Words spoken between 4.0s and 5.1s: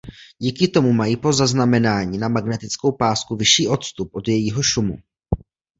od jejího šumu.